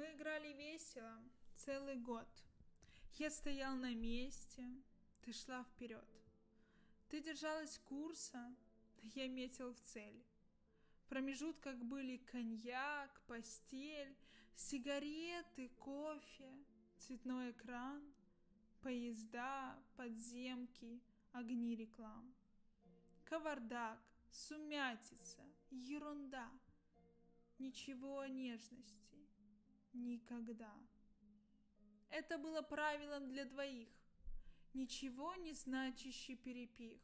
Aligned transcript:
Мы 0.00 0.12
играли 0.12 0.54
весело 0.54 1.14
целый 1.56 1.96
год. 1.96 2.26
Я 3.18 3.28
стоял 3.28 3.76
на 3.76 3.94
месте, 3.94 4.64
ты 5.20 5.30
шла 5.34 5.62
вперед. 5.62 6.08
Ты 7.10 7.20
держалась 7.20 7.78
курса, 7.80 8.56
я 9.02 9.28
метил 9.28 9.74
в 9.74 9.80
цель. 9.80 10.24
В 11.02 11.08
промежутках 11.10 11.76
были 11.82 12.16
коньяк, 12.16 13.10
постель, 13.26 14.16
сигареты, 14.56 15.68
кофе, 15.78 16.50
цветной 16.96 17.50
экран, 17.50 18.02
поезда, 18.80 19.78
подземки, 19.98 21.02
огни 21.32 21.76
реклам. 21.76 22.34
Кавардак, 23.26 24.00
сумятица, 24.30 25.42
ерунда. 25.70 26.48
Ничего 27.58 28.20
о 28.20 28.28
нежности. 28.28 29.29
Никогда. 29.92 30.72
Это 32.10 32.38
было 32.38 32.62
правилом 32.62 33.28
для 33.28 33.44
двоих. 33.44 33.88
Ничего 34.72 35.34
не 35.36 35.52
значащий 35.52 36.36
перепих. 36.36 37.00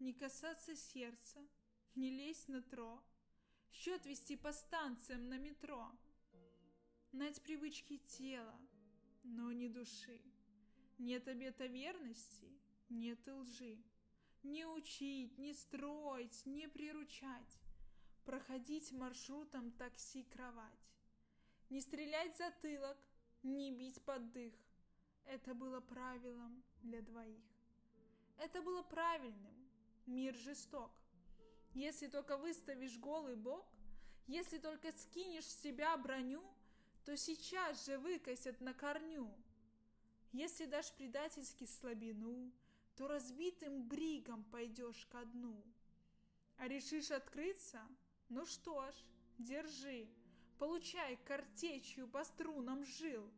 Не 0.00 0.12
касаться 0.12 0.74
сердца, 0.74 1.40
не 1.94 2.10
лезть 2.10 2.48
на 2.48 2.62
тро. 2.62 3.02
Счет 3.72 4.06
вести 4.06 4.36
по 4.36 4.52
станциям 4.52 5.28
на 5.28 5.38
метро. 5.38 5.90
Нать 7.12 7.40
привычки 7.42 7.98
тела, 7.98 8.58
но 9.22 9.52
не 9.52 9.68
души. 9.68 10.20
Нет 10.98 11.28
обета 11.28 11.66
верности, 11.66 12.48
нет 12.88 13.26
лжи. 13.26 13.78
Не 14.42 14.66
учить, 14.66 15.38
не 15.38 15.54
строить, 15.54 16.44
не 16.44 16.68
приручать. 16.68 17.58
Проходить 18.24 18.92
маршрутом 18.92 19.70
такси-кровать. 19.72 20.84
Не 21.74 21.80
стрелять 21.80 22.32
в 22.32 22.38
затылок, 22.38 22.96
не 23.42 23.72
бить 23.72 24.00
под 24.02 24.30
дых. 24.30 24.54
Это 25.24 25.54
было 25.54 25.80
правилом 25.80 26.62
для 26.82 27.02
двоих. 27.02 27.42
Это 28.38 28.62
было 28.62 28.82
правильным. 28.82 29.56
Мир 30.06 30.36
жесток. 30.36 30.92
Если 31.72 32.06
только 32.06 32.36
выставишь 32.36 32.96
голый 32.96 33.34
бок, 33.34 33.66
если 34.28 34.58
только 34.58 34.92
скинешь 34.92 35.46
с 35.46 35.62
себя 35.62 35.96
броню, 35.96 36.44
то 37.04 37.16
сейчас 37.16 37.84
же 37.84 37.98
выкосят 37.98 38.60
на 38.60 38.72
корню. 38.72 39.34
Если 40.30 40.66
дашь 40.66 40.92
предательски 40.92 41.64
слабину, 41.64 42.52
то 42.94 43.08
разбитым 43.08 43.82
бригом 43.88 44.44
пойдешь 44.44 45.06
ко 45.06 45.24
дну. 45.24 45.60
А 46.56 46.68
решишь 46.68 47.10
открыться? 47.10 47.82
Ну 48.28 48.46
что 48.46 48.92
ж, 48.92 48.94
держи, 49.38 50.08
получай 50.58 51.16
картечью 51.24 52.08
по 52.08 52.24
струнам 52.24 52.84
жил. 52.84 53.30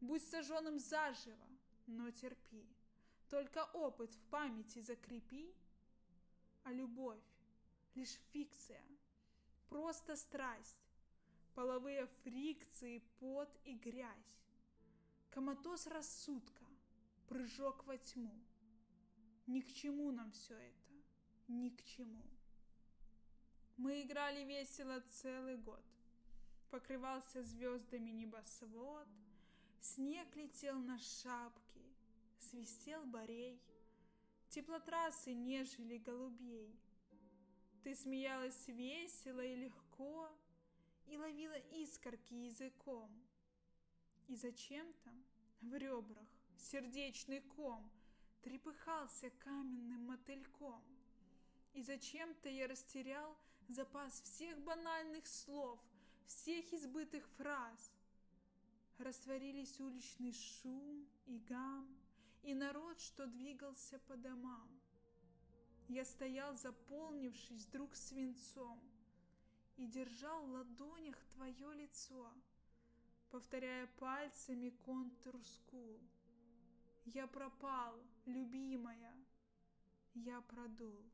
Будь 0.00 0.24
сожженным 0.24 0.78
заживо, 0.78 1.48
но 1.86 2.10
терпи. 2.10 2.66
Только 3.28 3.64
опыт 3.72 4.14
в 4.14 4.20
памяти 4.30 4.80
закрепи. 4.80 5.54
А 6.64 6.72
любовь— 6.72 7.22
лишь 7.94 8.18
фикция, 8.32 8.82
просто 9.68 10.16
страсть, 10.16 10.76
половые 11.54 12.06
фрикции, 12.22 13.02
пот 13.18 13.48
и 13.64 13.74
грязь. 13.74 14.38
Коматоз 15.30 15.86
рассудка, 15.86 16.64
прыжок 17.26 17.84
во 17.86 17.96
тьму. 17.96 18.34
Ни 19.46 19.60
к 19.60 19.72
чему 19.72 20.10
нам 20.12 20.30
все 20.32 20.54
это, 20.54 20.92
ни 21.48 21.70
к 21.70 21.82
чему. 21.84 22.22
Мы 23.76 24.02
играли 24.02 24.44
весело 24.44 25.00
целый 25.08 25.56
год. 25.56 25.84
Покрывался 26.72 27.42
звездами 27.42 28.12
небосвод, 28.12 29.06
Снег 29.78 30.34
летел 30.34 30.78
на 30.78 30.98
шапки, 30.98 31.82
свистел 32.38 33.04
борей, 33.04 33.60
Теплотрассы 34.48 35.34
нежели 35.34 35.98
голубей. 35.98 36.74
Ты 37.84 37.94
смеялась 37.94 38.68
весело 38.68 39.40
и 39.40 39.54
легко 39.54 40.30
И 41.08 41.18
ловила 41.18 41.58
искорки 41.72 42.32
языком. 42.32 43.10
И 44.28 44.34
зачем-то 44.34 45.10
в 45.60 45.74
ребрах 45.74 46.28
сердечный 46.56 47.42
ком 47.42 47.92
Трепыхался 48.40 49.28
каменным 49.28 50.06
мотыльком. 50.06 50.82
И 51.74 51.82
зачем-то 51.82 52.48
я 52.48 52.66
растерял 52.66 53.36
запас 53.68 54.22
всех 54.22 54.58
банальных 54.62 55.26
слов, 55.26 55.78
всех 56.32 56.72
избытых 56.72 57.28
фраз. 57.36 57.92
Растворились 58.98 59.80
уличный 59.80 60.32
шум 60.32 61.06
и 61.26 61.38
гам, 61.38 61.88
и 62.42 62.54
народ, 62.54 63.00
что 63.00 63.26
двигался 63.26 63.98
по 64.00 64.16
домам. 64.16 64.68
Я 65.88 66.04
стоял, 66.04 66.56
заполнившись 66.56 67.66
вдруг 67.66 67.94
свинцом, 67.94 68.80
и 69.76 69.86
держал 69.86 70.46
в 70.46 70.50
ладонях 70.50 71.16
твое 71.34 71.74
лицо, 71.74 72.32
повторяя 73.30 73.86
пальцами 73.98 74.70
контур 74.70 75.38
скул. 75.44 76.00
Я 77.04 77.26
пропал, 77.26 78.00
любимая, 78.26 79.14
я 80.14 80.40
продул. 80.42 81.11